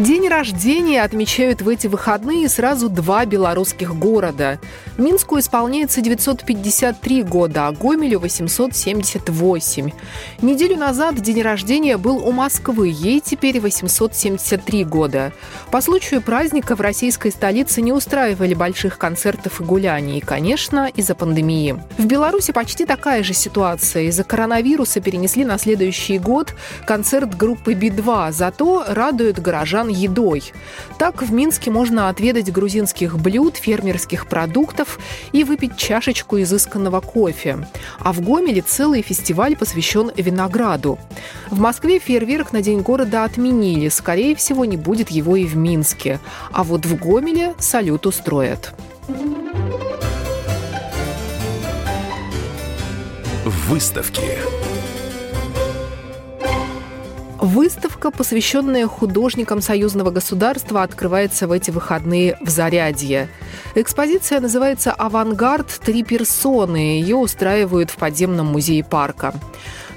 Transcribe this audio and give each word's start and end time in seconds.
День 0.00 0.28
рождения 0.28 1.02
отмечают 1.02 1.60
в 1.60 1.68
эти 1.68 1.86
выходные 1.86 2.48
сразу 2.48 2.88
два 2.88 3.26
белорусских 3.26 3.94
города. 3.94 4.58
Минску 4.96 5.38
исполняется 5.38 6.00
953 6.00 7.22
года, 7.22 7.66
а 7.66 7.72
Гомелю 7.72 8.18
878. 8.18 9.90
Неделю 10.40 10.76
назад 10.78 11.20
день 11.20 11.42
рождения 11.42 11.98
был 11.98 12.16
у 12.26 12.32
Москвы, 12.32 12.88
ей 12.88 13.20
теперь 13.20 13.60
873 13.60 14.84
года. 14.84 15.34
По 15.70 15.82
случаю 15.82 16.22
праздника 16.22 16.76
в 16.76 16.80
российской 16.80 17.30
столице 17.30 17.82
не 17.82 17.92
устраивали 17.92 18.54
больших 18.54 18.96
концертов 18.96 19.60
и 19.60 19.64
гуляний, 19.64 20.22
конечно, 20.22 20.86
из-за 20.86 21.14
пандемии. 21.14 21.78
В 21.98 22.06
Беларуси 22.06 22.52
почти 22.52 22.86
такая 22.86 23.22
же 23.22 23.34
ситуация. 23.34 24.04
Из-за 24.04 24.24
коронавируса 24.24 25.02
перенесли 25.02 25.44
на 25.44 25.58
следующий 25.58 26.18
год 26.18 26.54
концерт 26.86 27.36
группы 27.36 27.74
Би-2, 27.74 28.32
зато 28.32 28.84
радуют 28.88 29.38
горожан 29.40 29.89
едой. 29.90 30.52
Так 30.98 31.22
в 31.22 31.32
Минске 31.32 31.70
можно 31.70 32.08
отведать 32.08 32.52
грузинских 32.52 33.18
блюд, 33.18 33.56
фермерских 33.56 34.26
продуктов 34.26 34.98
и 35.32 35.44
выпить 35.44 35.76
чашечку 35.76 36.40
изысканного 36.40 37.00
кофе. 37.00 37.66
А 37.98 38.12
в 38.12 38.20
Гомеле 38.20 38.62
целый 38.62 39.02
фестиваль 39.02 39.56
посвящен 39.56 40.10
винограду. 40.16 40.98
В 41.50 41.58
Москве 41.58 41.98
фейерверк 41.98 42.52
на 42.52 42.62
День 42.62 42.80
города 42.80 43.24
отменили. 43.24 43.88
Скорее 43.88 44.34
всего, 44.36 44.64
не 44.64 44.76
будет 44.76 45.10
его 45.10 45.36
и 45.36 45.44
в 45.44 45.56
Минске. 45.56 46.20
А 46.52 46.62
вот 46.64 46.86
в 46.86 46.96
Гомеле 46.96 47.54
салют 47.58 48.06
устроят. 48.06 48.72
Выставки. 53.44 54.59
Выставка, 57.40 58.10
посвященная 58.10 58.86
художникам 58.86 59.62
союзного 59.62 60.10
государства, 60.10 60.82
открывается 60.82 61.48
в 61.48 61.52
эти 61.52 61.70
выходные 61.70 62.36
в 62.42 62.50
Зарядье. 62.50 63.28
Экспозиция 63.74 64.40
называется 64.40 64.92
«Авангард. 64.92 65.80
Три 65.82 66.02
персоны». 66.02 67.00
Ее 67.00 67.16
устраивают 67.16 67.90
в 67.90 67.96
подземном 67.96 68.48
музее 68.48 68.84
парка. 68.84 69.32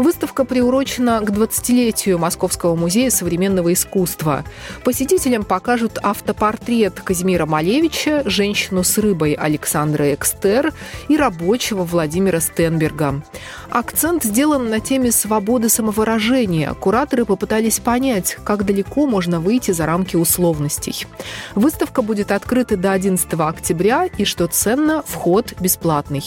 Выставка 0.00 0.46
приурочена 0.46 1.20
к 1.20 1.28
20-летию 1.28 2.18
Московского 2.18 2.74
музея 2.74 3.10
современного 3.10 3.74
искусства. 3.74 4.44
Посетителям 4.82 5.44
покажут 5.44 5.98
автопортрет 6.02 7.02
Казимира 7.02 7.44
Малевича, 7.44 8.22
женщину 8.24 8.82
с 8.82 8.96
рыбой 8.96 9.34
Александра 9.34 10.14
Экстер 10.14 10.72
и 11.08 11.18
рабочего 11.18 11.84
Владимира 11.84 12.40
Стенберга. 12.40 13.22
Акцент 13.68 14.24
сделан 14.24 14.70
на 14.70 14.80
теме 14.80 15.12
свободы 15.12 15.68
самовыражения. 15.68 16.72
Кураторы 16.72 17.26
попытались 17.26 17.78
понять, 17.78 18.38
как 18.42 18.64
далеко 18.64 19.06
можно 19.06 19.38
выйти 19.38 19.72
за 19.72 19.84
рамки 19.84 20.16
условностей. 20.16 21.06
Выставка 21.54 22.00
будет 22.00 22.32
открыта 22.32 22.78
до 22.78 22.92
11 22.92 23.34
октября 23.34 24.06
и, 24.06 24.24
что 24.24 24.46
ценно, 24.46 25.02
вход 25.06 25.52
бесплатный. 25.60 26.22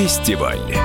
Фестиваль. 0.00 0.79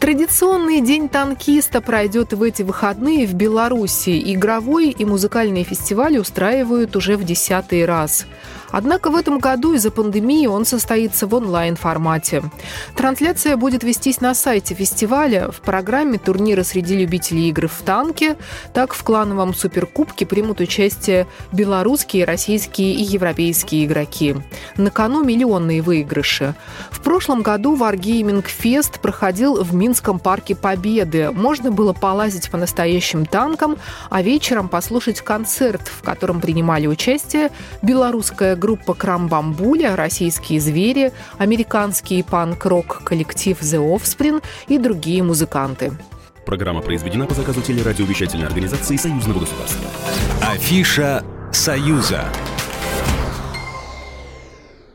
Традиционный 0.00 0.80
день 0.80 1.10
танкиста 1.10 1.82
пройдет 1.82 2.32
в 2.32 2.42
эти 2.42 2.62
выходные 2.62 3.26
в 3.26 3.34
Беларуси. 3.34 4.32
Игровой 4.32 4.88
и 4.88 5.04
музыкальные 5.04 5.64
фестивали 5.64 6.16
устраивают 6.16 6.96
уже 6.96 7.18
в 7.18 7.24
десятый 7.24 7.84
раз. 7.84 8.24
Однако 8.70 9.10
в 9.10 9.16
этом 9.16 9.38
году 9.38 9.74
из-за 9.74 9.90
пандемии 9.90 10.46
он 10.46 10.64
состоится 10.64 11.26
в 11.26 11.34
онлайн-формате. 11.34 12.42
Трансляция 12.96 13.56
будет 13.56 13.82
вестись 13.82 14.20
на 14.20 14.34
сайте 14.34 14.74
фестиваля. 14.74 15.50
В 15.50 15.60
программе 15.60 16.18
турнира 16.18 16.62
среди 16.62 16.96
любителей 16.96 17.48
игр 17.48 17.68
в 17.68 17.82
танке, 17.82 18.36
так 18.72 18.94
в 18.94 19.02
клановом 19.02 19.54
суперкубке 19.54 20.24
примут 20.24 20.60
участие 20.60 21.26
белорусские, 21.52 22.24
российские 22.24 22.94
и 22.94 23.02
европейские 23.02 23.86
игроки. 23.86 24.36
На 24.76 24.90
кону 24.90 25.24
миллионные 25.24 25.82
выигрыши. 25.82 26.54
В 26.90 27.00
прошлом 27.00 27.42
году 27.42 27.76
Wargaming 27.76 28.44
Fest 28.44 29.00
проходил 29.00 29.62
в 29.62 29.74
Минском 29.90 30.20
парке 30.20 30.54
Победы. 30.54 31.32
Можно 31.32 31.72
было 31.72 31.92
полазить 31.92 32.48
по 32.48 32.56
настоящим 32.56 33.26
танкам, 33.26 33.76
а 34.08 34.22
вечером 34.22 34.68
послушать 34.68 35.20
концерт, 35.20 35.88
в 35.88 36.02
котором 36.04 36.40
принимали 36.40 36.86
участие 36.86 37.50
белорусская 37.82 38.54
группа 38.54 38.94
Крамбамбуля, 38.94 39.96
российские 39.96 40.60
звери, 40.60 41.10
американский 41.38 42.22
панк-рок 42.22 43.02
коллектив 43.02 43.60
The 43.60 43.80
Offspring 43.80 44.40
и 44.68 44.78
другие 44.78 45.24
музыканты. 45.24 45.90
Программа 46.46 46.82
произведена 46.82 47.26
по 47.26 47.34
заказу 47.34 47.60
телерадиовещательной 47.60 48.46
организации 48.46 48.94
Союзного 48.94 49.40
государства. 49.40 49.90
Афиша 50.40 51.24
«Союза». 51.50 52.26